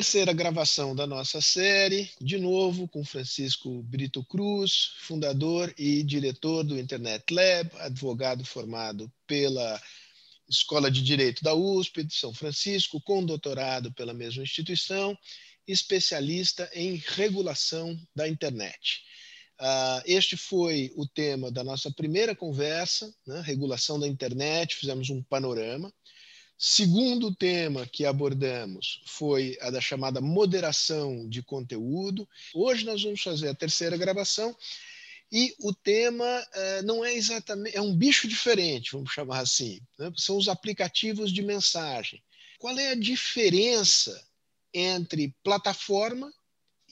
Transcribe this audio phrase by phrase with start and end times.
[0.00, 6.78] terceira gravação da nossa série, de novo com Francisco Brito Cruz, fundador e diretor do
[6.78, 9.78] Internet Lab, advogado formado pela
[10.48, 15.14] Escola de Direito da USP de São Francisco, com doutorado pela mesma instituição,
[15.68, 19.02] especialista em regulação da internet.
[19.60, 25.22] Uh, este foi o tema da nossa primeira conversa, né, regulação da internet, fizemos um
[25.24, 25.92] panorama.
[26.62, 32.28] Segundo tema que abordamos foi a da chamada moderação de conteúdo.
[32.52, 34.54] Hoje nós vamos fazer a terceira gravação
[35.32, 39.80] e o tema uh, não é exatamente, é um bicho diferente, vamos chamar assim.
[39.98, 40.12] Né?
[40.18, 42.22] São os aplicativos de mensagem.
[42.58, 44.22] Qual é a diferença
[44.74, 46.30] entre plataforma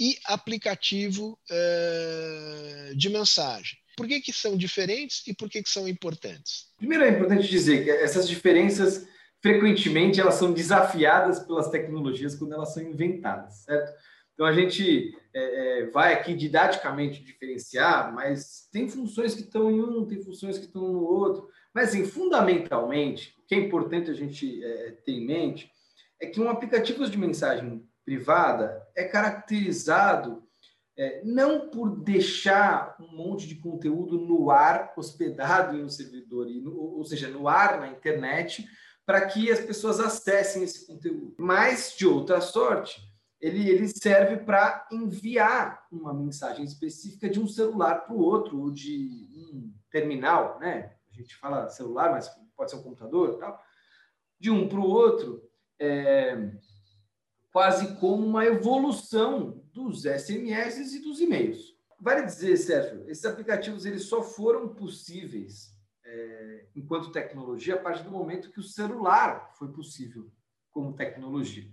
[0.00, 3.78] e aplicativo uh, de mensagem?
[3.98, 6.68] Por que, que são diferentes e por que, que são importantes?
[6.78, 9.06] Primeiro é importante dizer que essas diferenças
[9.42, 13.92] frequentemente elas são desafiadas pelas tecnologias quando elas são inventadas, certo?
[14.34, 19.80] Então a gente é, é, vai aqui didaticamente diferenciar, mas tem funções que estão em
[19.80, 21.48] um, tem funções que estão no outro.
[21.74, 25.70] Mas assim, fundamentalmente, o que é importante a gente é, ter em mente
[26.20, 30.42] é que um aplicativo de mensagem privada é caracterizado
[30.96, 37.04] é, não por deixar um monte de conteúdo no ar, hospedado em um servidor, ou
[37.04, 38.68] seja, no ar na internet,
[39.08, 41.34] para que as pessoas acessem esse conteúdo.
[41.38, 43.00] Mas, de outra sorte,
[43.40, 48.70] ele, ele serve para enviar uma mensagem específica de um celular para o outro, ou
[48.70, 50.94] de um terminal, né?
[51.10, 53.58] A gente fala celular, mas pode ser um computador tal.
[54.38, 55.42] De um para o outro,
[55.80, 56.52] é,
[57.50, 61.74] quase como uma evolução dos SMS e dos e-mails.
[61.98, 65.77] Vale dizer, Sérgio, esses aplicativos eles só foram possíveis
[66.08, 70.30] é, enquanto tecnologia a partir do momento que o celular foi possível
[70.70, 71.64] como tecnologia.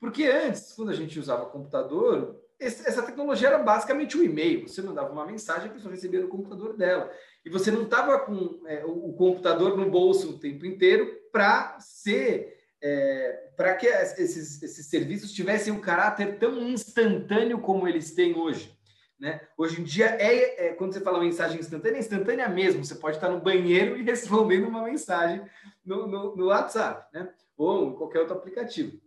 [0.00, 4.68] Porque antes, quando a gente usava computador, essa tecnologia era basicamente o um e-mail.
[4.68, 7.10] Você mandava uma mensagem, a pessoa recebia no computador dela.
[7.44, 12.54] E você não estava com é, o computador no bolso o tempo inteiro para ser.
[12.82, 18.75] É, para que esses, esses serviços tivessem um caráter tão instantâneo como eles têm hoje.
[19.18, 19.40] Né?
[19.56, 22.84] Hoje em dia, é, é, quando você fala mensagem instantânea, é instantânea mesmo.
[22.84, 25.44] Você pode estar no banheiro e respondendo uma mensagem
[25.84, 27.32] no, no, no WhatsApp, né?
[27.56, 29.00] ou em qualquer outro aplicativo.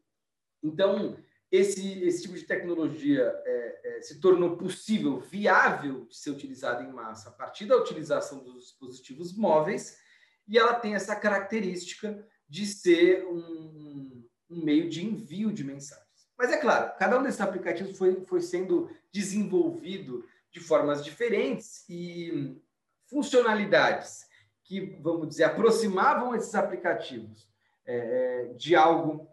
[0.64, 1.18] Então,
[1.52, 6.92] esse, esse tipo de tecnologia é, é, se tornou possível, viável de ser utilizada em
[6.92, 9.98] massa a partir da utilização dos dispositivos móveis,
[10.48, 16.09] e ela tem essa característica de ser um, um meio de envio de mensagem.
[16.40, 22.58] Mas é claro, cada um desses aplicativos foi, foi sendo desenvolvido de formas diferentes e
[23.08, 24.26] funcionalidades
[24.64, 27.46] que, vamos dizer, aproximavam esses aplicativos
[27.86, 29.30] é, de algo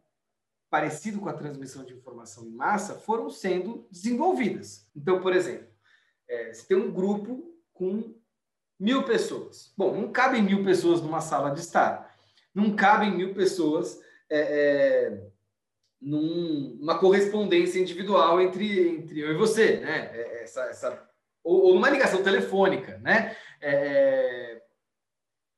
[0.68, 4.88] parecido com a transmissão de informação em massa foram sendo desenvolvidas.
[4.94, 5.68] Então, por exemplo,
[6.28, 8.16] é, você tem um grupo com
[8.80, 9.72] mil pessoas.
[9.76, 12.12] Bom, não cabem mil pessoas numa sala de estar.
[12.52, 15.35] Não cabem mil pessoas é, é
[16.00, 20.10] num, numa correspondência individual entre, entre eu e você, né?
[20.12, 21.08] É, essa, essa,
[21.42, 23.36] ou, ou numa ligação telefônica, né?
[23.60, 24.62] É, é,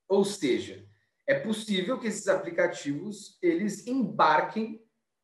[0.08, 0.84] ou seja,
[1.26, 4.82] é possível que esses aplicativos eles embarquem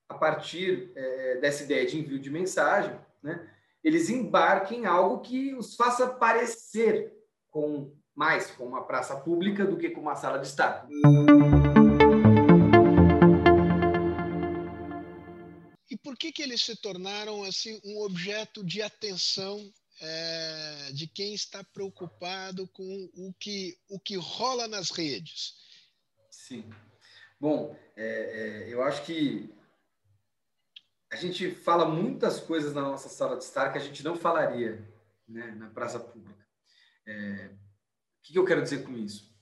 [0.08, 3.50] a partir é, dessa ideia de envio de mensagem, né?
[3.82, 7.12] Eles embarquem algo que os faça parecer
[7.50, 10.86] com mais com uma praça pública do que com uma sala de estar.
[16.14, 19.58] Por que, que eles se tornaram assim um objeto de atenção
[20.00, 25.56] é, de quem está preocupado com o que, o que rola nas redes?
[26.30, 26.70] Sim.
[27.40, 29.52] Bom, é, é, eu acho que
[31.10, 34.88] a gente fala muitas coisas na nossa sala de estar que a gente não falaria
[35.26, 36.46] né, na praça pública.
[37.04, 39.36] É, o que, eu quero dizer com isso?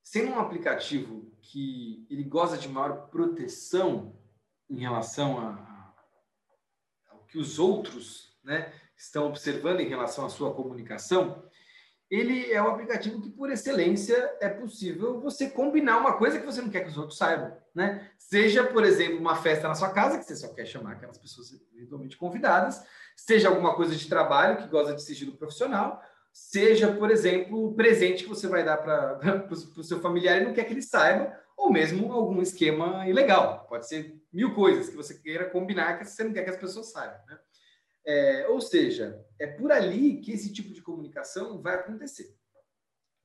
[0.00, 4.16] Sendo um aplicativo que ele goza de maior proteção
[4.70, 5.67] em relação a,
[7.28, 11.44] que os outros né, estão observando em relação à sua comunicação,
[12.10, 16.62] ele é um aplicativo que, por excelência, é possível você combinar uma coisa que você
[16.62, 17.54] não quer que os outros saibam.
[17.74, 18.10] Né?
[18.18, 21.52] Seja, por exemplo, uma festa na sua casa, que você só quer chamar aquelas pessoas
[21.74, 22.82] eventualmente convidadas,
[23.14, 26.02] seja alguma coisa de trabalho que gosta de sigilo profissional,
[26.32, 30.54] seja, por exemplo, o presente que você vai dar para o seu familiar e não
[30.54, 33.66] quer que ele saiba, ou mesmo algum esquema ilegal.
[33.68, 36.92] Pode ser mil coisas que você queira combinar que você não quer que as pessoas
[36.92, 37.20] saibam.
[37.26, 37.38] Né?
[38.06, 42.32] É, ou seja, é por ali que esse tipo de comunicação vai acontecer.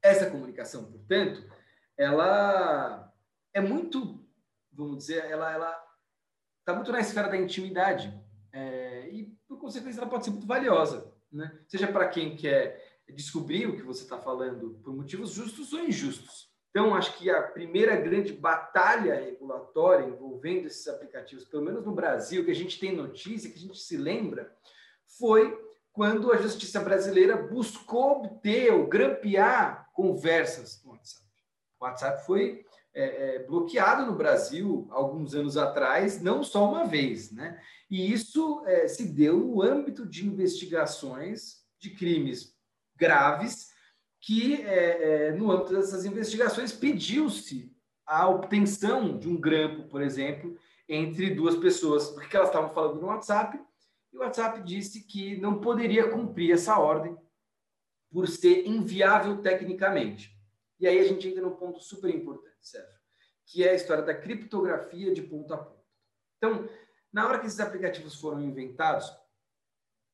[0.01, 1.47] Essa comunicação, portanto,
[1.95, 3.13] ela
[3.53, 4.27] é muito,
[4.71, 5.79] vamos dizer, ela,
[6.59, 8.11] está muito na esfera da intimidade.
[8.51, 11.13] É, e, por consequência, ela pode ser muito valiosa.
[11.31, 11.55] Né?
[11.67, 16.52] Seja para quem quer descobrir o que você está falando por motivos justos ou injustos.
[16.73, 22.43] Então, acho que a primeira grande batalha regulatória envolvendo esses aplicativos, pelo menos no Brasil,
[22.43, 24.51] que a gente tem notícia, que a gente se lembra,
[25.19, 25.55] foi
[25.91, 31.27] quando a justiça brasileira buscou obter ou grampear conversas no WhatsApp.
[31.79, 37.31] O WhatsApp foi é, é, bloqueado no Brasil alguns anos atrás, não só uma vez,
[37.31, 37.61] né?
[37.87, 42.55] E isso é, se deu no âmbito de investigações de crimes
[42.95, 43.72] graves,
[44.23, 47.75] que é, é, no âmbito dessas investigações pediu-se
[48.05, 53.07] a obtenção de um grampo, por exemplo, entre duas pessoas, porque elas estavam falando no
[53.07, 53.59] WhatsApp,
[54.13, 57.17] e o WhatsApp disse que não poderia cumprir essa ordem
[58.09, 60.31] por ser inviável tecnicamente.
[60.79, 62.99] E aí a gente entra num ponto super importante, Sérgio,
[63.45, 65.83] que é a história da criptografia de ponta a ponta.
[66.37, 66.69] Então,
[67.11, 69.11] na hora que esses aplicativos foram inventados,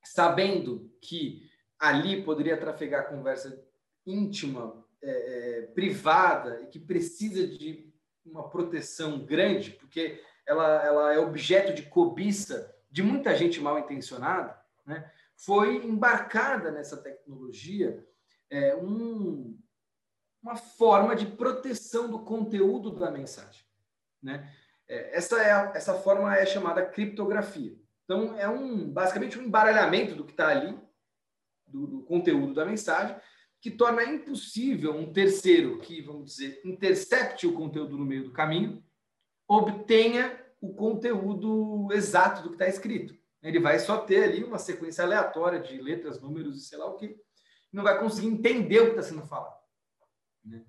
[0.04, 1.48] sabendo que
[1.78, 3.69] ali poderia trafegar conversa
[4.10, 7.92] íntima, é, é, privada e que precisa de
[8.26, 14.60] uma proteção grande, porque ela, ela é objeto de cobiça de muita gente mal intencionada,
[14.86, 15.10] né?
[15.36, 18.06] foi embarcada nessa tecnologia
[18.50, 19.58] é, um,
[20.42, 23.64] uma forma de proteção do conteúdo da mensagem.
[24.22, 24.52] Né?
[24.88, 27.78] É, essa, é a, essa forma é chamada criptografia.
[28.04, 30.78] Então, é um basicamente um embaralhamento do que está ali,
[31.68, 33.16] do, do, conteúdo da mensagem,
[33.62, 38.84] que torna impossível um terceiro que, vamos dizer, intercepte o conteúdo no meio do caminho,
[39.48, 43.18] obtenha o conteúdo exato do que está escrito.
[43.42, 46.96] Ele vai só ter ali uma sequência aleatória de letras, números e sei lá o
[46.96, 47.18] que,
[47.72, 49.60] não vai conseguir entender o que está sendo falado.
[50.44, 50.64] Né?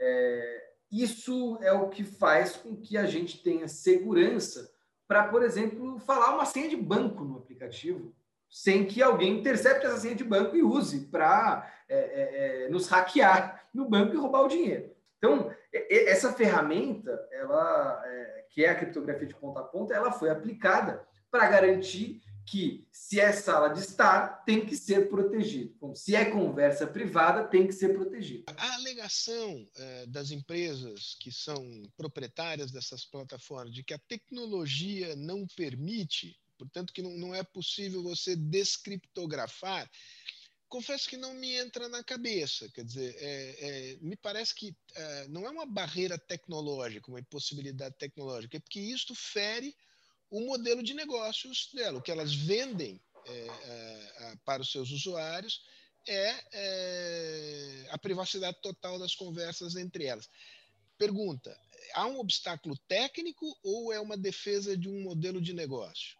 [0.00, 4.72] É, isso é o que faz com que a gente tenha segurança
[5.06, 8.14] para, por exemplo, falar uma senha de banco no aplicativo,
[8.50, 12.88] sem que alguém intercepte essa senha de banco e use para é, é, é, nos
[12.88, 14.90] hackear no banco e roubar o dinheiro.
[15.18, 15.52] Então,
[15.90, 21.06] essa ferramenta, ela, é, que é a criptografia de ponta a ponta, ela foi aplicada
[21.30, 25.74] para garantir que se é sala de estar, tem que ser protegido.
[25.94, 28.44] Se é conversa privada, tem que ser protegido.
[28.56, 31.62] A alegação eh, das empresas que são
[31.96, 38.02] proprietárias dessas plataformas de que a tecnologia não permite, portanto, que não, não é possível
[38.02, 39.88] você descriptografar,
[40.68, 42.68] confesso que não me entra na cabeça.
[42.70, 47.96] Quer dizer, é, é, me parece que é, não é uma barreira tecnológica, uma impossibilidade
[47.96, 49.74] tecnológica, é porque isto fere
[50.30, 51.98] o modelo de negócios dela.
[51.98, 55.62] O que elas vendem é, é, para os seus usuários
[56.06, 60.28] é, é, a privacidade total das conversas entre elas.
[60.96, 61.58] Pergunta:
[61.94, 66.18] há um obstáculo técnico ou é uma defesa de um modelo de negócio?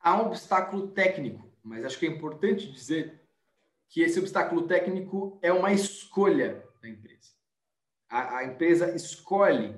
[0.00, 3.20] Há um obstáculo técnico, mas acho que é importante dizer
[3.88, 7.34] que esse obstáculo técnico é uma escolha da empresa
[8.14, 9.74] a, a empresa escolhe,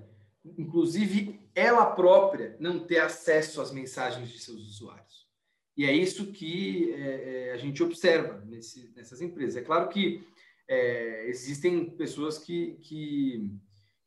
[0.59, 5.27] inclusive ela própria, não ter acesso às mensagens de seus usuários.
[5.75, 9.57] E é isso que é, é, a gente observa nesse, nessas empresas.
[9.57, 10.27] É claro que
[10.69, 13.51] é, existem pessoas que, que,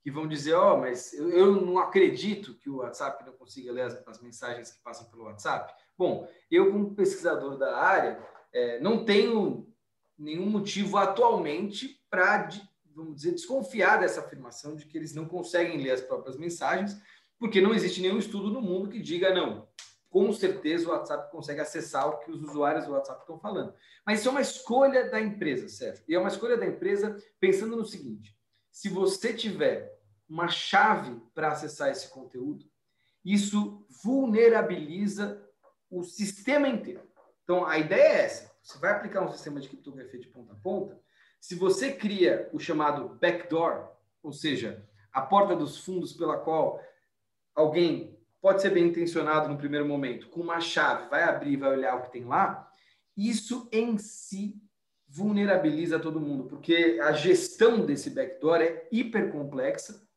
[0.10, 3.84] vão dizer: Ó, oh, mas eu, eu, não acredito que o WhatsApp não consiga ler
[3.84, 5.74] as, as, mensagens que passam pelo WhatsApp.
[5.98, 8.20] Bom, eu, como pesquisador da área,
[8.54, 9.68] é, não tenho
[10.18, 12.50] nenhum motivo atualmente para
[12.96, 17.00] vamos dizer, desconfiar dessa afirmação de que eles não conseguem ler as próprias mensagens,
[17.38, 19.68] porque não existe nenhum estudo no mundo que diga, não,
[20.10, 23.74] com certeza o WhatsApp consegue acessar o que os usuários do WhatsApp estão falando.
[24.06, 26.04] Mas isso é uma escolha da empresa, certo?
[26.08, 28.36] E é uma escolha da empresa pensando no seguinte:
[28.72, 29.99] se você tiver
[30.30, 32.66] uma chave para acessar esse conteúdo,
[33.26, 35.44] isso vulnerabiliza
[35.90, 37.10] o sistema inteiro.
[37.44, 38.52] Então, a ideia é essa.
[38.62, 41.00] Você vai aplicar um sistema de criptografia de ponta a ponta,
[41.40, 43.90] se você cria o chamado backdoor,
[44.22, 46.84] ou seja, a porta dos fundos pela qual
[47.56, 51.96] alguém pode ser bem intencionado no primeiro momento, com uma chave, vai abrir, vai olhar
[51.96, 52.72] o que tem lá,
[53.16, 54.62] isso em si
[55.08, 60.08] vulnerabiliza todo mundo, porque a gestão desse backdoor é hiper complexa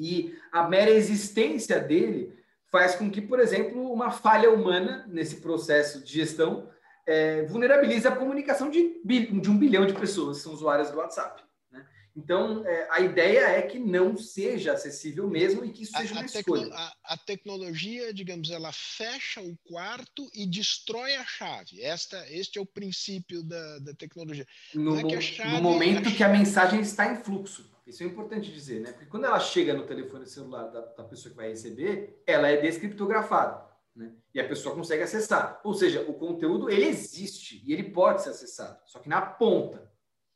[0.00, 2.32] e a mera existência dele
[2.70, 6.70] faz com que, por exemplo, uma falha humana nesse processo de gestão
[7.06, 11.42] é, vulnerabiliza a comunicação de, de um bilhão de pessoas que são usuárias do WhatsApp.
[11.70, 11.84] Né?
[12.16, 16.16] Então, é, a ideia é que não seja acessível mesmo e que isso seja a,
[16.16, 16.74] uma a escolha.
[16.74, 21.82] A, a, tecnologia, digamos, ela fecha o quarto e destrói a chave.
[21.82, 24.46] Esta, este é o princípio da, da tecnologia.
[24.72, 27.69] No, é chave, no momento que a mensagem está em fluxo.
[27.90, 28.92] Isso é importante dizer, né?
[28.92, 32.56] Porque quando ela chega no telefone celular da, da pessoa que vai receber, ela é
[32.56, 33.68] descriptografada.
[33.94, 34.12] Né?
[34.32, 35.60] E a pessoa consegue acessar.
[35.64, 39.90] Ou seja, o conteúdo ele existe e ele pode ser acessado, só que na ponta,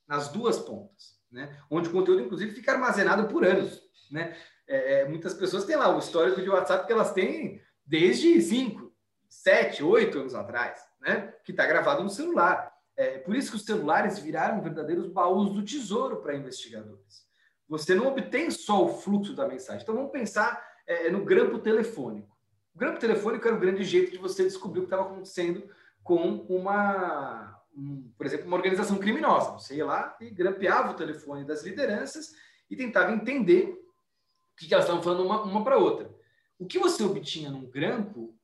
[0.06, 1.56] nas duas pontas, né?
[1.70, 3.80] onde o conteúdo, inclusive, fica armazenado por anos.
[4.10, 4.36] Né?
[4.66, 8.92] É, é muitas pessoas têm lá o histórico de WhatsApp que elas têm desde 5,
[9.28, 11.32] 7, 8 anos atrás, né?
[11.44, 12.74] que está gravado no celular.
[12.96, 17.24] É por isso que os celulares viraram verdadeiros baús do tesouro para investigadores.
[17.68, 19.82] Você não obtém só o fluxo da mensagem.
[19.82, 22.34] Então vamos pensar é, no grampo telefônico.
[22.74, 25.68] O grampo telefônico era o grande jeito de você descobrir o que estava acontecendo
[26.02, 29.52] com uma, um, por exemplo, uma organização criminosa.
[29.52, 32.32] Você ia lá e grampeava o telefone das lideranças
[32.70, 36.14] e tentava entender o que, elas estavam falando uma, uma para outra.
[36.58, 38.36] O que você obtinha num grampo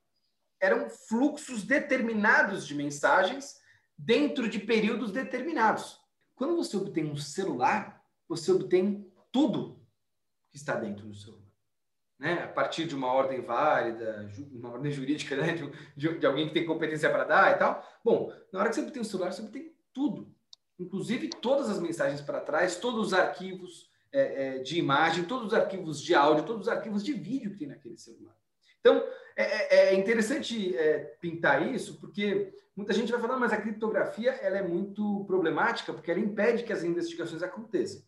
[0.60, 3.58] eram fluxos determinados de mensagens
[3.96, 6.00] dentro de períodos determinados.
[6.34, 9.80] Quando você obtém um celular, você obtém tudo
[10.50, 11.50] que está dentro do celular
[12.20, 15.54] né, a partir de uma ordem válida, uma ordem jurídica, né,
[15.96, 17.82] de, de, alguém que tem competência para dar e tal.
[18.04, 20.30] Bom, na hora que você obtém o celular, você obtém tudo,
[20.78, 25.54] inclusive todas as mensagens para trás, todos os arquivos é, é, de imagem, todos os
[25.54, 28.36] arquivos de áudio, todos os arquivos de vídeo que tem naquele celular.
[28.80, 29.02] Então,
[29.34, 34.32] é, é, é interessante é, pintar isso, porque muita gente vai falar, mas a criptografia
[34.32, 38.02] ela é muito problemática, porque ela impede que as investigações aconteçam.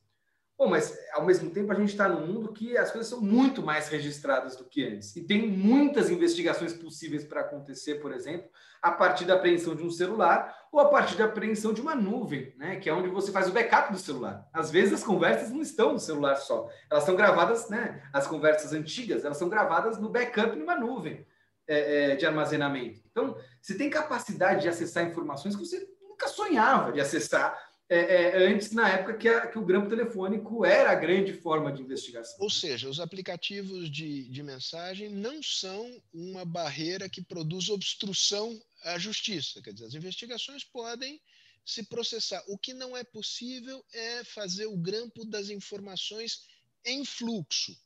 [0.63, 3.61] Bom, mas ao mesmo tempo a gente está num mundo que as coisas são muito
[3.61, 5.17] mais registradas do que antes.
[5.17, 8.49] E tem muitas investigações possíveis para acontecer, por exemplo,
[8.81, 12.55] a partir da apreensão de um celular ou a partir da apreensão de uma nuvem,
[12.57, 12.77] né?
[12.77, 14.49] que é onde você faz o backup do celular.
[14.53, 18.01] Às vezes as conversas não estão no celular só, elas são gravadas, né?
[18.13, 21.27] As conversas antigas, elas são gravadas no backup numa nuvem
[21.67, 23.01] é, é, de armazenamento.
[23.11, 28.47] Então, você tem capacidade de acessar informações que você nunca sonhava de acessar é, é,
[28.47, 32.37] antes, na época que, a, que, o grampo telefônico era a grande forma de investigação.
[32.41, 38.99] Ou seja, os aplicativos de, de mensagem não são uma barreira que produz obstrução à
[38.99, 39.61] justiça.
[39.61, 41.21] Quer dizer, as investigações podem
[41.65, 42.43] se processar.
[42.49, 46.41] O que não é possível é fazer o grampo das informações
[46.85, 47.77] em fluxo.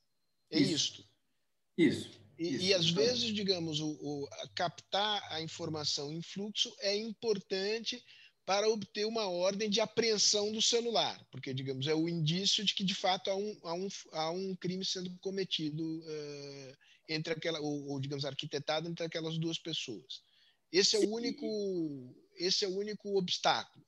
[0.50, 1.02] É isso.
[1.02, 1.08] isto.
[1.76, 2.26] Isso.
[2.38, 8.02] E, Isso, e, às vezes, digamos, o, o, captar a informação em fluxo é importante
[8.46, 12.84] para obter uma ordem de apreensão do celular, porque, digamos, é o indício de que,
[12.84, 16.76] de fato, há um, há um, há um crime sendo cometido uh,
[17.08, 20.22] entre aquela, ou, ou, digamos, arquitetado entre aquelas duas pessoas.
[20.72, 21.44] Esse é o único,
[22.36, 23.84] esse é o único obstáculo.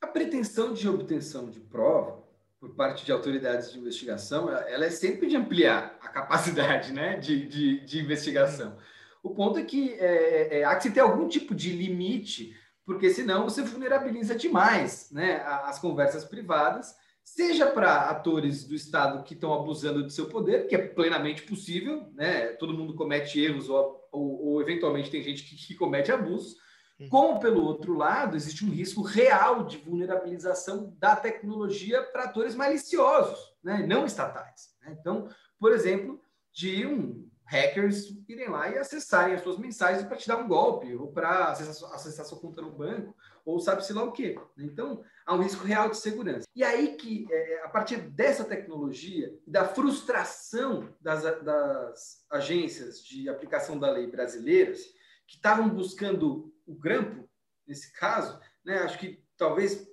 [0.00, 2.20] A pretensão de obtenção de prova
[2.58, 7.46] por parte de autoridades de investigação, ela é sempre de ampliar a capacidade né, de,
[7.46, 8.76] de, de investigação.
[9.22, 13.10] O ponto é que é, é, há que se ter algum tipo de limite porque
[13.10, 19.54] senão você vulnerabiliza demais né, as conversas privadas, seja para atores do Estado que estão
[19.54, 24.46] abusando de seu poder, que é plenamente possível, né, todo mundo comete erros ou, ou,
[24.46, 26.56] ou eventualmente tem gente que, que comete abusos,
[26.98, 27.08] uhum.
[27.08, 33.38] como pelo outro lado, existe um risco real de vulnerabilização da tecnologia para atores maliciosos,
[33.62, 34.74] né, não estatais.
[34.82, 34.96] Né?
[35.00, 36.20] Então, por exemplo,
[36.52, 40.94] de um hackers irem lá e acessarem as suas mensagens para te dar um golpe,
[40.94, 44.38] ou para acessar, acessar sua conta no banco, ou sabe-se lá o quê.
[44.56, 46.46] Então, há um risco real de segurança.
[46.56, 53.78] E aí que, é, a partir dessa tecnologia, da frustração das, das agências de aplicação
[53.78, 54.80] da lei brasileiras,
[55.26, 57.28] que estavam buscando o grampo,
[57.66, 59.86] nesse caso, né, acho que talvez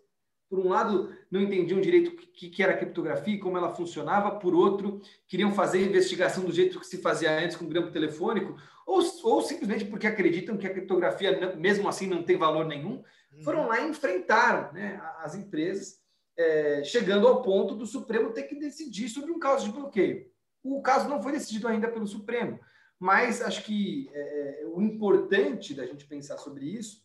[0.50, 4.32] por um lado, não entendiam direito o que, que era criptografia e como ela funcionava,
[4.32, 8.60] por outro, queriam fazer investigação do jeito que se fazia antes com o grampo telefônico,
[8.86, 13.44] ou, ou simplesmente porque acreditam que a criptografia, mesmo assim, não tem valor nenhum, uhum.
[13.44, 16.00] foram lá e enfrentaram né, as empresas,
[16.36, 20.26] é, chegando ao ponto do Supremo ter que decidir sobre um caso de bloqueio.
[20.64, 22.60] O caso não foi decidido ainda pelo Supremo,
[22.98, 27.04] mas acho que é, o importante da gente pensar sobre isso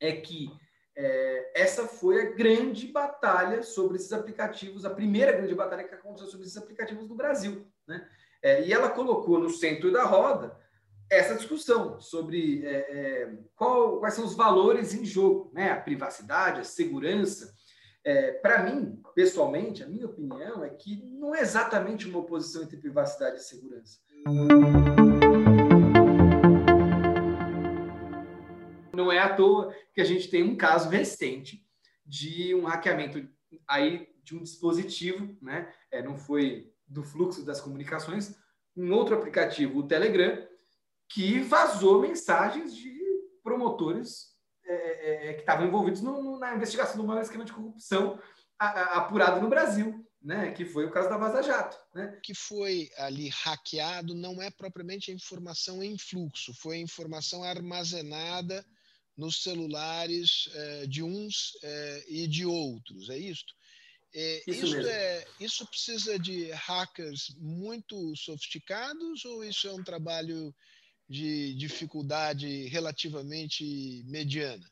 [0.00, 0.50] é que
[0.96, 6.28] é, essa foi a grande batalha sobre esses aplicativos, a primeira grande batalha que aconteceu
[6.28, 7.66] sobre esses aplicativos no Brasil.
[7.86, 8.06] Né?
[8.42, 10.56] É, e ela colocou no centro da roda
[11.10, 15.70] essa discussão sobre é, é qual, quais são os valores em jogo, né?
[15.70, 17.52] a privacidade, a segurança.
[18.04, 22.76] É, Para mim, pessoalmente, a minha opinião é que não é exatamente uma oposição entre
[22.76, 23.98] privacidade e segurança.
[29.24, 31.66] À toa que a gente tem um caso recente
[32.04, 33.28] de um hackeamento
[33.66, 35.72] aí de um dispositivo, né?
[35.90, 38.36] É, não foi do fluxo das comunicações,
[38.76, 40.46] um outro aplicativo, o Telegram,
[41.08, 42.98] que vazou mensagens de
[43.42, 48.18] promotores é, é, é que estavam envolvidos no, na investigação do maior esquema de corrupção
[48.58, 50.04] apurado no Brasil.
[50.24, 50.50] né?
[50.52, 52.18] Que foi o caso da Vaza Jato, né?
[52.22, 58.64] Que foi ali hackeado não é propriamente a informação em fluxo, foi a informação armazenada
[59.16, 63.54] nos celulares eh, de uns eh, e de outros, é isto?
[64.16, 70.54] É, isso, isso, é, isso precisa de hackers muito sofisticados ou isso é um trabalho
[71.08, 74.64] de dificuldade relativamente mediana?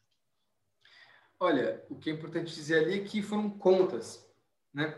[1.40, 4.24] Olha, o que é importante dizer ali é que foram contas,
[4.72, 4.96] né?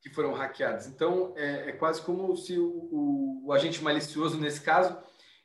[0.00, 0.88] Que foram hackeadas.
[0.88, 4.98] Então, é, é quase como se o, o, o, agente malicioso, nesse caso,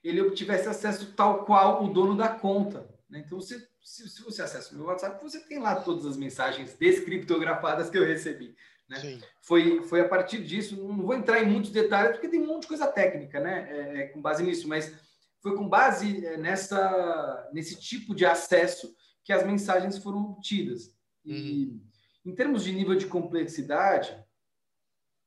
[0.04, 2.93] ele obtivesse acesso tal qual o dono da conta.
[3.14, 3.24] Né?
[3.24, 6.74] Então, você, se, se, você acessa o meu WhatsApp, você tem lá todas as mensagens
[6.74, 8.56] descriptografadas que eu recebi.
[8.90, 9.22] Né?
[9.40, 12.64] Foi, foi a partir disso, não vou entrar em muitos detalhes, porque tem um monte
[12.64, 13.68] de coisa técnica, né?
[13.70, 14.92] É, é com base nisso, mas
[15.44, 20.92] foi com base é, nessa, nesse tipo de acesso que as mensagens foram obtidas.
[21.24, 21.82] E uhum.
[22.26, 24.18] em termos de nível de complexidade,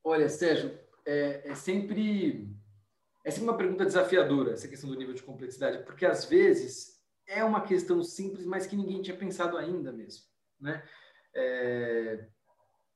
[0.03, 0.77] olha, Sérgio,
[1.07, 2.53] é, é, sempre
[3.25, 6.96] é sempre uma pergunta desafiadora essa questão do nível de complexidade, porque às vezes
[7.27, 10.25] é uma questão simples, mas que ninguém tinha pensado ainda mesmo,
[10.61, 10.83] né?
[11.35, 12.27] É,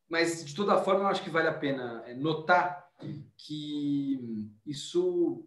[0.08, 2.88] mas de toda forma, eu acho que vale a pena é, notar
[3.36, 5.46] que isso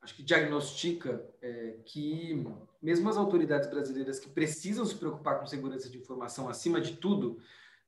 [0.00, 2.46] acho que diagnostica é, que
[2.80, 7.40] mesmo as autoridades brasileiras que precisam se preocupar com segurança de informação acima de tudo,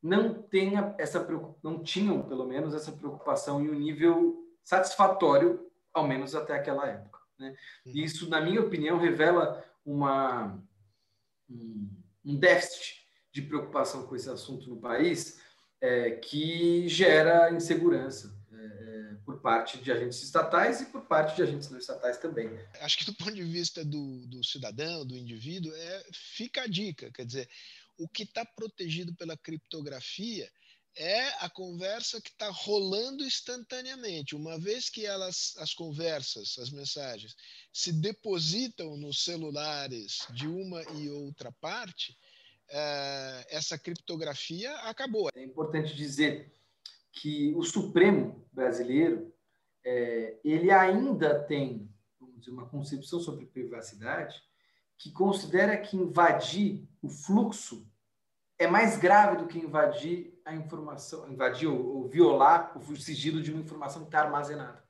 [0.02, 1.24] não tenha essa
[1.62, 7.17] não tinham pelo menos essa preocupação em um nível satisfatório, ao menos até aquela época.
[7.38, 7.54] Né?
[7.87, 8.04] E uhum.
[8.04, 10.62] isso, na minha opinião, revela uma
[11.49, 11.88] um,
[12.25, 15.40] déficit de preocupação com esse assunto no país
[15.80, 18.38] é, que gera insegurança
[19.28, 22.49] por parte de agentes estatais e por parte de agentes não estatais também.
[22.80, 27.12] Acho que do ponto de vista do, do cidadão, do indivíduo, é, fica a dica,
[27.12, 27.47] quer dizer,
[27.99, 30.50] o que está protegido pela criptografia
[30.98, 34.34] é a conversa que está rolando instantaneamente.
[34.34, 37.37] Uma vez que elas, as conversas, as mensagens,
[37.72, 42.18] se depositam nos celulares de uma e outra parte,
[42.68, 45.30] é, essa criptografia acabou.
[45.34, 46.52] É importante dizer
[47.12, 49.32] que o Supremo brasileiro
[49.84, 51.88] é, ele ainda tem
[52.37, 54.42] dizer, uma concepção sobre privacidade
[54.98, 57.88] que considera que invadir o fluxo
[58.58, 63.61] é mais grave do que invadir a informação, invadir ou, violar o sigilo de uma
[63.61, 64.82] informação que está armazenada.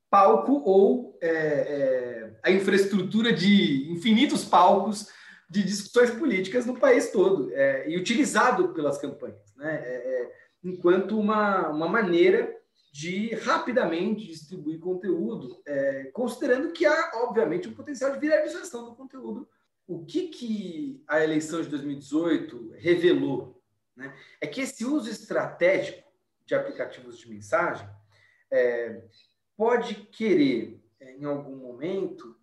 [0.09, 5.07] palco ou é, é, a infraestrutura de infinitos palcos
[5.49, 9.81] de discussões políticas no país todo é, e utilizado pelas campanhas, né?
[9.85, 10.31] É, é,
[10.63, 12.53] enquanto uma, uma maneira
[12.91, 19.47] de rapidamente distribuir conteúdo, é, considerando que há, obviamente, um potencial de viralização do conteúdo.
[19.87, 23.52] O que, que a eleição de 2018 revelou?
[23.95, 24.15] Né?
[24.41, 26.03] É que esse uso estratégico
[26.45, 27.87] de aplicativos de mensagem
[28.51, 29.03] é,
[29.55, 32.37] pode querer, em algum momento,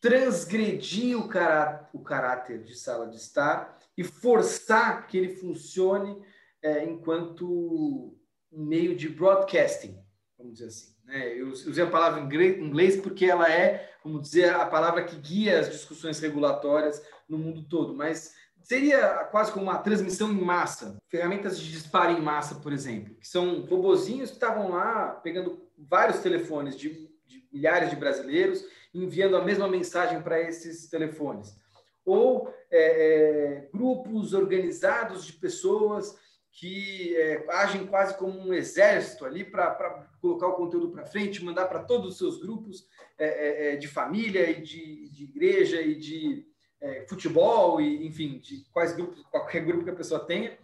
[0.00, 6.20] transgredir o, cará o caráter de sala de estar e forçar que ele funcione
[6.60, 8.18] é, enquanto
[8.50, 9.98] meio de broadcasting,
[10.36, 10.92] vamos dizer assim.
[11.04, 11.40] Né?
[11.40, 15.60] Eu usei a palavra em inglês porque ela é, vamos dizer, a palavra que guia
[15.60, 21.58] as discussões regulatórias no mundo todo, mas seria quase como uma transmissão em massa, ferramentas
[21.58, 26.76] de disparo em massa, por exemplo, que são robozinhos que estavam lá pegando vários telefones
[26.76, 31.56] de, de milhares de brasileiros enviando a mesma mensagem para esses telefones.
[32.04, 36.16] ou é, é, grupos organizados de pessoas
[36.52, 41.66] que é, agem quase como um exército ali para colocar o conteúdo para frente, mandar
[41.66, 42.86] para todos os seus grupos
[43.18, 46.46] é, é, é, de família e de, de igreja e de
[46.82, 50.58] é, futebol e enfim de quais grupos qualquer grupo que a pessoa tenha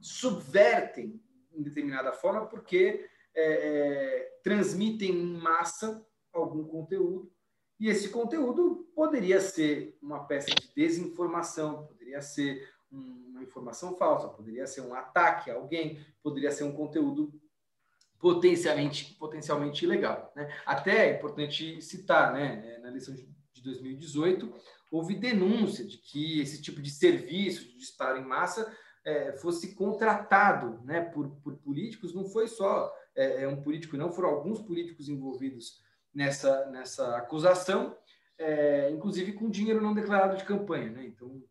[0.00, 1.20] subvertem
[1.52, 3.06] em determinada forma porque
[4.42, 7.30] transmitem em massa algum conteúdo
[7.80, 14.66] e esse conteúdo poderia ser uma peça de desinformação, poderia ser uma informação falsa, poderia
[14.66, 17.32] ser um ataque a alguém, poderia ser um conteúdo
[18.18, 20.32] potencialmente, potencialmente ilegal.
[20.34, 20.52] Né?
[20.66, 24.52] Até é importante citar, né, é, na eleição de 2018,
[24.90, 28.70] houve denúncia de que esse tipo de serviço de disparo em massa
[29.04, 34.12] é, fosse contratado né, por, por políticos, não foi só é, é, um político, não,
[34.12, 35.80] foram alguns políticos envolvidos
[36.14, 37.96] nessa, nessa acusação,
[38.38, 40.90] é, inclusive com dinheiro não declarado de campanha.
[40.90, 41.06] Né?
[41.06, 41.42] Então,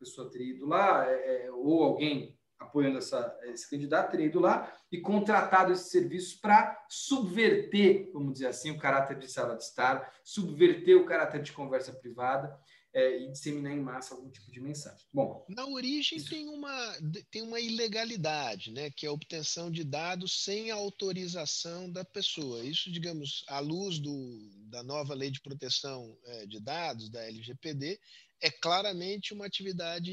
[0.00, 4.72] pessoa teria ido lá, é, é, ou alguém apoiando essa, esse candidato teria ido lá
[4.92, 10.12] e contratado esses serviços para subverter, vamos dizer assim, o caráter de sala de estar,
[10.22, 12.56] subverter o caráter de conversa privada
[12.92, 15.06] é, e disseminar em massa algum tipo de mensagem.
[15.12, 16.28] Bom, na origem isso...
[16.28, 16.98] tem uma
[17.30, 22.64] tem uma ilegalidade, né, que é a obtenção de dados sem autorização da pessoa.
[22.64, 27.98] Isso, digamos, à luz do, da nova lei de proteção é, de dados da LGPD,
[28.42, 30.10] é claramente uma atividade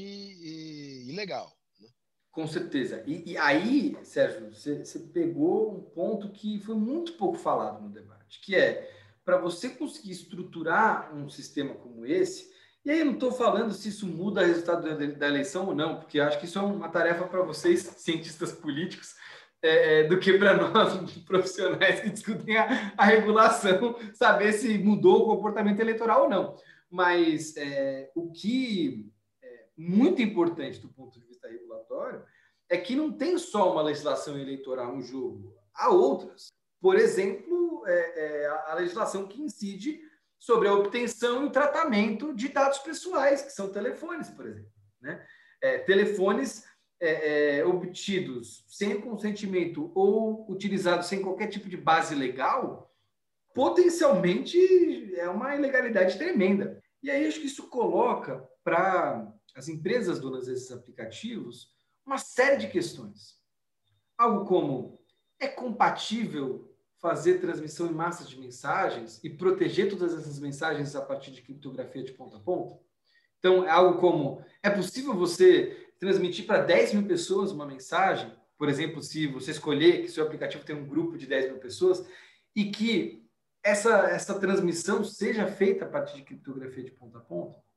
[1.08, 1.57] ilegal.
[2.30, 3.02] Com certeza.
[3.06, 8.40] E, e aí, Sérgio, você, pegou um ponto que foi muito pouco falado no debate,
[8.40, 8.90] que é
[9.24, 12.50] para você conseguir estruturar um sistema como esse.
[12.84, 15.96] E aí eu não estou falando se isso muda o resultado da, eleição ou não,
[15.96, 19.14] porque acho que isso é uma tarefa para vocês, cientistas políticos,
[19.60, 20.94] é, é, do que para nós,
[21.26, 26.56] profissionais que discutem a, a, regulação, saber se mudou o comportamento eleitoral ou não.
[26.90, 29.10] Mas é, o que
[29.42, 32.24] é muito importante do ponto de regulatório
[32.68, 36.52] é que não tem só uma legislação eleitoral no jogo, há outras.
[36.80, 40.00] Por exemplo, é, é, a legislação que incide
[40.38, 44.70] sobre a obtenção e tratamento de dados pessoais, que são telefones, por exemplo.
[45.00, 45.26] Né?
[45.60, 46.64] É, telefones
[47.00, 52.88] é, é, obtidos sem consentimento ou utilizados sem qualquer tipo de base legal
[53.58, 54.56] potencialmente
[55.16, 56.80] é uma ilegalidade tremenda.
[57.02, 62.68] E aí acho que isso coloca para as empresas donas desses aplicativos uma série de
[62.68, 63.36] questões.
[64.16, 65.00] Algo como
[65.38, 71.32] é compatível fazer transmissão em massa de mensagens e proteger todas essas mensagens a partir
[71.32, 72.78] de criptografia de ponta a ponta?
[73.40, 78.32] Então, é algo como: é possível você transmitir para 10 mil pessoas uma mensagem?
[78.56, 82.04] Por exemplo, se você escolher que seu aplicativo tem um grupo de 10 mil pessoas
[82.54, 83.28] e que
[83.62, 87.67] essa, essa transmissão seja feita a partir de criptografia de ponta a ponta?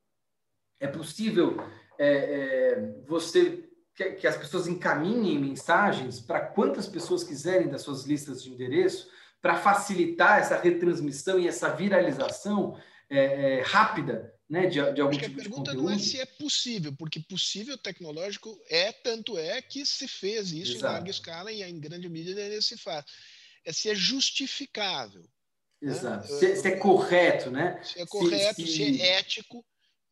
[0.81, 1.63] É possível
[1.97, 8.03] é, é, você que, que, as pessoas encaminhem mensagens para quantas pessoas quiserem das suas
[8.05, 12.77] listas de endereço para facilitar essa retransmissão e essa viralização
[13.09, 16.25] é, é rápida né, de, de algum Acho tipo a pergunta não é se é
[16.25, 20.85] possível, porque possível tecnológico é, tanto é que se fez isso Exato.
[20.85, 23.05] em larga escala e em grande medida ainda se faz.
[23.63, 25.23] É se é justificável.
[25.81, 26.27] Exato.
[26.27, 27.79] Se, se, é correto, né?
[27.83, 28.73] Se é correto, se, se...
[28.73, 29.63] se é ético.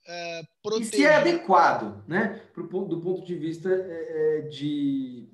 [0.09, 0.87] Uh, proteger...
[0.87, 2.41] E se é adequado, né?
[2.51, 5.29] Pro, do ponto de vista é, é, de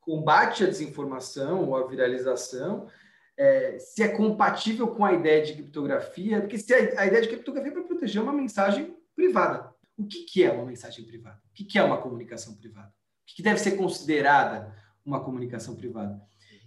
[0.00, 2.86] combate à desinformação ou à viralização,
[3.34, 7.28] é, se é compatível com a ideia de criptografia, porque se a, a ideia de
[7.28, 9.72] criptografia é para proteger uma mensagem privada.
[9.96, 11.40] O que, que é uma mensagem privada?
[11.50, 12.88] O que, que é uma comunicação privada?
[12.88, 16.20] O que, que deve ser considerada uma comunicação privada?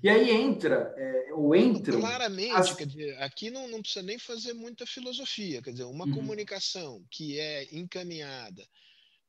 [0.03, 2.01] E aí entra, é, ou entram...
[2.01, 2.73] Claramente, as...
[2.73, 6.13] quer dizer, aqui não, não precisa nem fazer muita filosofia, quer dizer, uma uhum.
[6.13, 8.67] comunicação que é encaminhada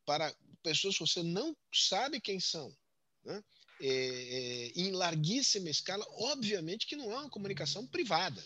[0.05, 0.35] para
[0.65, 2.75] pessoas que você não sabe quem são,
[3.25, 3.41] né?
[3.81, 8.43] É, é, em larguíssima escala, obviamente que não é uma comunicação privada.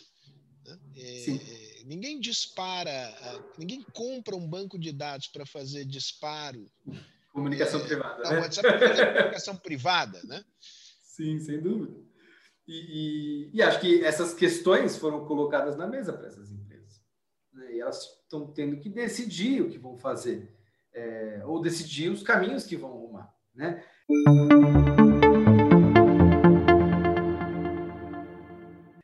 [0.66, 0.78] Né?
[0.96, 6.70] É, ninguém dispara, ninguém compra um banco de dados para fazer disparo.
[7.32, 8.22] Comunicação privada.
[8.22, 8.40] Não, né?
[8.40, 10.44] WhatsApp é comunicação privada, né?
[11.02, 12.07] Sim, sem dúvida.
[12.68, 17.02] E, e, e, acho que essas questões foram colocadas na mesa para essas empresas.
[17.50, 17.76] Né?
[17.76, 20.54] E elas estão tendo que decidir o que vão fazer,
[20.92, 23.34] é, ou decidir os caminhos que vão arrumar.
[23.54, 23.82] Né?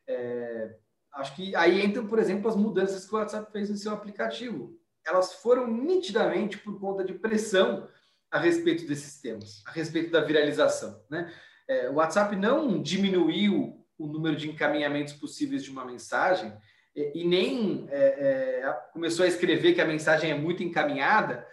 [0.06, 0.76] É,
[1.14, 4.78] acho que aí entram, por exemplo, as mudanças que o WhatsApp fez no seu aplicativo.
[5.06, 7.88] Elas foram nitidamente por conta de pressão
[8.30, 11.02] a respeito desses temas, a respeito da viralização.
[11.08, 11.32] Né?
[11.68, 16.52] É, o WhatsApp não diminuiu o número de encaminhamentos possíveis de uma mensagem
[16.94, 21.46] e, e nem é, é, começou a escrever que a mensagem é muito encaminhada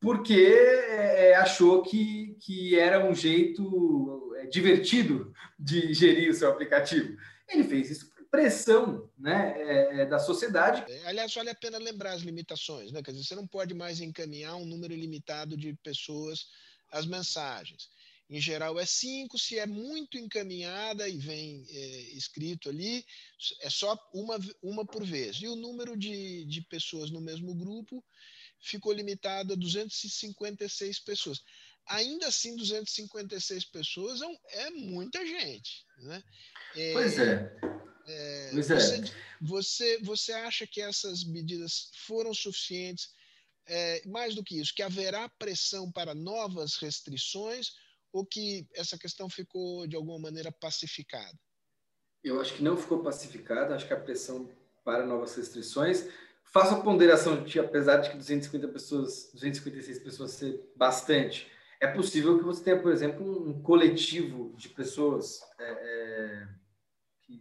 [0.00, 7.16] porque é, achou que, que era um jeito é, divertido de gerir o seu aplicativo.
[7.48, 10.84] Ele fez isso por pressão né, é, é da sociedade.
[10.88, 12.92] É, aliás, vale a pena lembrar as limitações.
[12.92, 13.02] Né?
[13.02, 16.46] Quer dizer, você não pode mais encaminhar um número ilimitado de pessoas
[16.92, 17.88] as mensagens.
[18.30, 23.04] Em geral é cinco, se é muito encaminhada e vem é, escrito ali,
[23.62, 25.36] é só uma, uma por vez.
[25.36, 28.04] E o número de, de pessoas no mesmo grupo
[28.60, 31.42] ficou limitado a 256 pessoas.
[31.86, 35.86] Ainda assim, 256 pessoas é, é muita gente.
[35.96, 36.22] Né?
[36.76, 37.58] É, pois é.
[38.06, 39.04] é pois você, é.
[39.40, 43.08] Você, você acha que essas medidas foram suficientes?
[43.70, 47.72] É, mais do que isso, que haverá pressão para novas restrições
[48.12, 51.38] ou que essa questão ficou de alguma maneira pacificada?
[52.22, 54.50] Eu acho que não ficou pacificada, acho que a pressão
[54.84, 56.08] para novas restrições
[56.44, 61.86] faço a ponderação de que, apesar de que 250 pessoas, 256 pessoas ser bastante, é
[61.86, 66.48] possível que você tenha, por exemplo, um coletivo de pessoas é, é,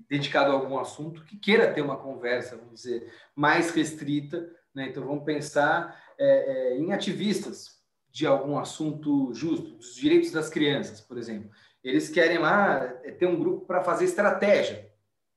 [0.10, 4.48] dedicado a algum assunto que queira ter uma conversa, vamos dizer, mais restrita.
[4.76, 4.90] Né?
[4.90, 7.77] Então, vamos pensar é, é em ativistas
[8.12, 11.50] de algum assunto justo, dos direitos das crianças, por exemplo.
[11.84, 14.92] Eles querem lá é, ter um grupo para fazer estratégia.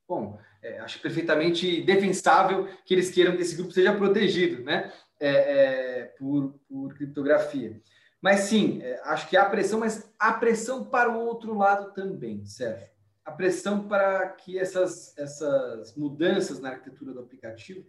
[0.09, 4.93] Bom, é, acho perfeitamente defensável que eles queiram que esse grupo seja protegido né?
[5.19, 7.81] É, é, por, por criptografia.
[8.21, 12.45] Mas sim, é, acho que há pressão, mas há pressão para o outro lado também,
[12.45, 12.89] Sérgio.
[13.25, 17.87] A pressão para que essas, essas mudanças na arquitetura do aplicativo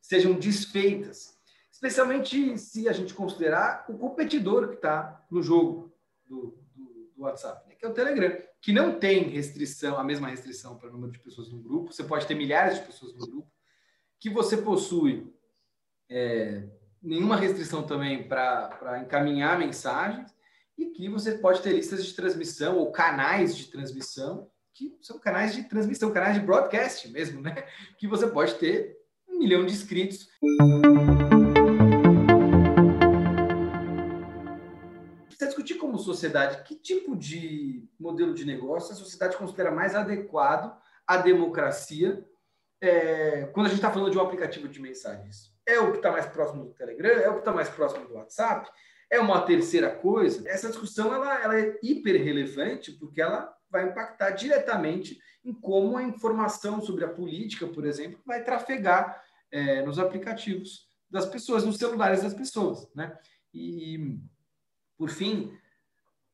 [0.00, 1.31] sejam desfeitas,
[1.82, 5.92] especialmente se a gente considerar o competidor que está no jogo
[6.24, 7.74] do, do, do WhatsApp, né?
[7.74, 11.18] que é o Telegram que não tem restrição, a mesma restrição para o número de
[11.18, 13.50] pessoas no grupo, você pode ter milhares de pessoas no grupo,
[14.20, 15.34] que você possui
[16.08, 16.68] é,
[17.02, 20.32] nenhuma restrição também para encaminhar mensagens,
[20.78, 25.52] e que você pode ter listas de transmissão ou canais de transmissão, que são canais
[25.52, 27.66] de transmissão, canais de broadcast mesmo, né?
[27.98, 28.96] Que você pode ter
[29.28, 30.28] um milhão de inscritos.
[36.02, 42.24] Sociedade, que tipo de modelo de negócio a sociedade considera mais adequado à democracia
[42.80, 45.52] é, quando a gente está falando de um aplicativo de mensagens?
[45.66, 47.20] É o que está mais próximo do Telegram?
[47.20, 48.68] É o que está mais próximo do WhatsApp?
[49.08, 50.48] É uma terceira coisa?
[50.48, 56.02] Essa discussão ela, ela é hiper relevante porque ela vai impactar diretamente em como a
[56.02, 62.22] informação sobre a política, por exemplo, vai trafegar é, nos aplicativos das pessoas, nos celulares
[62.22, 62.88] das pessoas.
[62.94, 63.16] Né?
[63.52, 64.18] E,
[64.96, 65.56] por fim,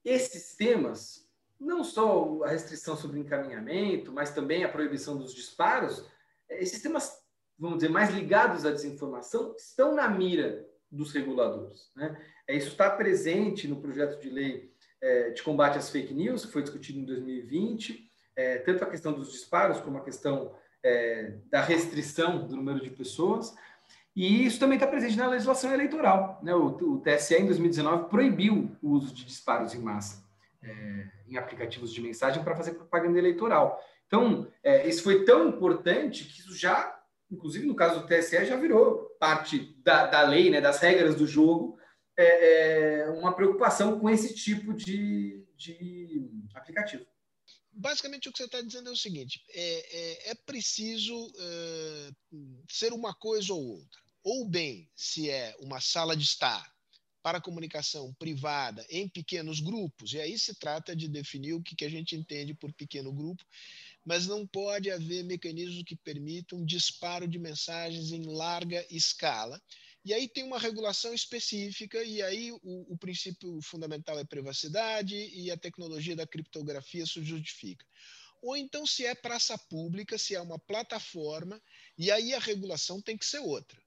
[0.05, 6.05] esses temas, não só a restrição sobre encaminhamento, mas também a proibição dos disparos,
[6.49, 7.13] esses temas,
[7.59, 11.91] vamos dizer, mais ligados à desinformação, estão na mira dos reguladores.
[11.95, 12.17] Né?
[12.47, 16.53] É, isso está presente no projeto de lei é, de combate às fake news, que
[16.53, 20.55] foi discutido em 2020, é, tanto a questão dos disparos como a questão
[21.51, 23.53] da restrição do número de pessoas.
[24.19, 26.41] E isso também está presente na legislação eleitoral.
[26.43, 26.53] Né?
[26.53, 30.27] O, o, TSE, em 2019, proibiu o uso de disparos em massa
[30.61, 33.81] é, em aplicativos de mensagem para fazer propaganda eleitoral.
[34.09, 37.01] Então, é, isso foi tão importante que isso já,
[37.31, 41.25] inclusive no caso do TSE, já virou parte da, da lei, né, das regras do
[41.25, 41.79] jogo,
[42.17, 47.07] é, é uma preocupação com esse tipo de, de aplicativo
[47.71, 52.11] basicamente o que você está dizendo é o seguinte: é, é, é preciso é,
[52.69, 56.73] ser uma coisa ou outra ou bem se é uma sala de estar
[57.23, 61.89] para comunicação privada em pequenos grupos, e aí se trata de definir o que a
[61.89, 63.45] gente entende por pequeno grupo,
[64.05, 69.61] mas não pode haver mecanismos que permitam disparo de mensagens em larga escala.
[70.05, 72.61] E aí tem uma regulação específica, e aí o,
[72.95, 77.85] o princípio fundamental é privacidade e a tecnologia da criptografia se justifica
[78.41, 81.61] ou então se é praça pública, se é uma plataforma,
[81.97, 83.83] e aí a regulação tem que ser outra.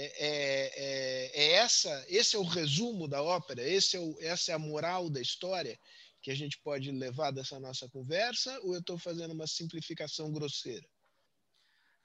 [0.00, 4.52] É, é, é, é, essa, esse é o resumo da ópera, esse é o, essa
[4.52, 5.76] é a moral da história
[6.22, 10.86] que a gente pode levar dessa nossa conversa, ou eu estou fazendo uma simplificação grosseira?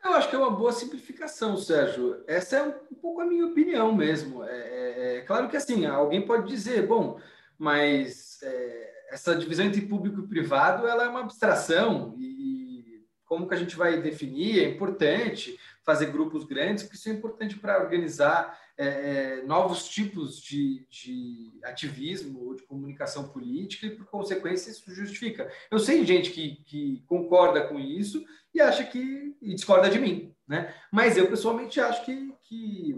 [0.03, 2.23] Eu acho que é uma boa simplificação, Sérgio.
[2.27, 4.43] Essa é um pouco a minha opinião mesmo.
[4.43, 7.19] É, é, é claro que assim, alguém pode dizer, bom,
[7.59, 13.53] mas é, essa divisão entre público e privado ela é uma abstração e como que
[13.53, 18.57] a gente vai definir é importante fazer grupos grandes, porque isso é importante para organizar
[18.77, 24.93] é, é, novos tipos de, de, ativismo ou de comunicação política e, por consequência, isso
[24.93, 25.51] justifica.
[25.69, 30.33] Eu sei gente que, que concorda com isso e acha que e discorda de mim.
[30.47, 30.73] Né?
[30.91, 32.97] Mas eu, pessoalmente, acho que, que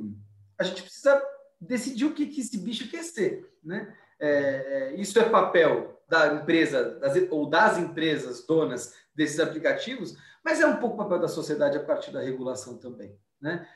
[0.58, 1.22] a gente precisa
[1.60, 3.52] decidir o que, que esse bicho quer ser.
[3.64, 3.94] Né?
[4.20, 10.60] É, é isso é papel da empresa das, ou das empresas donas desses aplicativos, mas
[10.60, 13.18] é um pouco papel da sociedade a partir da regulação também.
[13.42, 13.68] Né?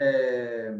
[0.00, 0.74] É,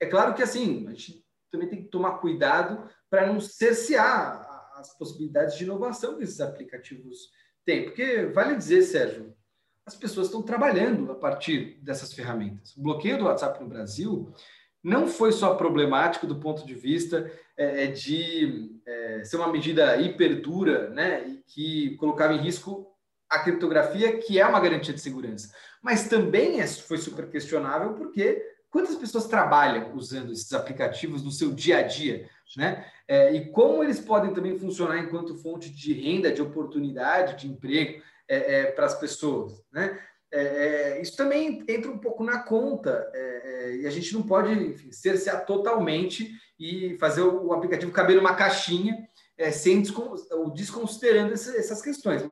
[0.00, 4.96] é claro que assim, a gente também tem que tomar cuidado para não cercear as
[4.96, 7.30] possibilidades de inovação que esses aplicativos
[7.64, 7.84] têm.
[7.84, 9.34] Porque, vale dizer, Sérgio,
[9.86, 12.76] as pessoas estão trabalhando a partir dessas ferramentas.
[12.76, 14.32] O bloqueio do WhatsApp no Brasil
[14.82, 19.96] não foi só problemático do ponto de vista é, é de é, ser uma medida
[19.96, 22.86] hiperdura, né, e que colocava em risco
[23.28, 28.42] a criptografia, que é uma garantia de segurança, mas também é, foi super questionável porque
[28.70, 32.86] quantas pessoas trabalham usando esses aplicativos no seu dia a dia, né?
[33.06, 38.02] É, e como eles podem também funcionar enquanto fonte de renda, de oportunidade, de emprego
[38.28, 39.98] é, é, para as pessoas, né?
[40.32, 44.52] É, é, isso também entra um pouco na conta é, e a gente não pode
[44.52, 48.96] enfim, cercear totalmente e fazer o, o aplicativo caber numa caixinha
[49.52, 49.82] sem
[50.54, 52.28] desconsiderando essas questões.